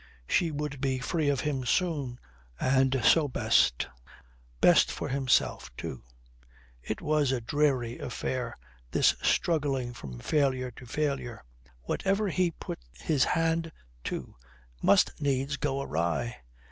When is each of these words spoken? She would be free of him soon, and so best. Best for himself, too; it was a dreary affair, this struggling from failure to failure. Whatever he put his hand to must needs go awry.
She 0.27 0.49
would 0.49 0.81
be 0.81 0.97
free 0.97 1.29
of 1.29 1.41
him 1.41 1.63
soon, 1.63 2.19
and 2.59 3.01
so 3.03 3.27
best. 3.27 3.87
Best 4.59 4.91
for 4.91 5.09
himself, 5.09 5.69
too; 5.77 6.01
it 6.81 7.01
was 7.03 7.31
a 7.31 7.39
dreary 7.39 7.99
affair, 7.99 8.57
this 8.89 9.13
struggling 9.21 9.93
from 9.93 10.17
failure 10.17 10.71
to 10.71 10.87
failure. 10.87 11.43
Whatever 11.83 12.29
he 12.29 12.49
put 12.49 12.79
his 12.99 13.23
hand 13.25 13.71
to 14.05 14.33
must 14.81 15.21
needs 15.21 15.57
go 15.57 15.79
awry. 15.83 16.37